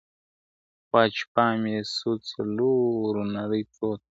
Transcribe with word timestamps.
خو 0.87 0.99
چي 1.15 1.23
پام 1.33 1.61
یې 1.73 1.79
سو 1.95 2.09
څلورو 2.29 3.23
نرۍ 3.33 3.63
پښو 3.71 3.91
ته 3.99 4.05
` 4.07 4.09